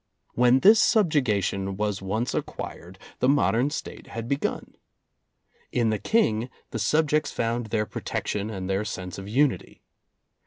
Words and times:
When 0.33 0.61
this 0.61 0.79
subjugation 0.79 1.77
was 1.77 2.01
once 2.01 2.33
acquired, 2.33 2.97
the 3.19 3.29
modern 3.29 3.69
State 3.69 4.07
had 4.07 4.27
begun. 4.27 4.73
In 5.71 5.91
the 5.91 5.99
King, 5.99 6.49
the 6.71 6.79
sub 6.79 7.07
jects 7.09 7.31
found 7.31 7.67
their 7.67 7.85
protection 7.85 8.49
and 8.49 8.67
their 8.67 8.83
sense 8.83 9.19
of 9.19 9.27
unity. 9.29 9.83